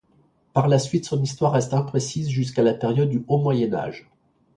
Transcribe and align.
Par 0.53 0.67
la 0.67 0.79
suite 0.79 1.05
son 1.05 1.21
histoire 1.21 1.51
reste 1.51 1.75
imprécise 1.75 2.27
jusqu’à 2.27 2.63
la 2.63 2.73
période 2.73 3.09
du 3.09 3.23
haut 3.27 3.37
Moyen 3.37 3.71
Âge. 3.75 4.09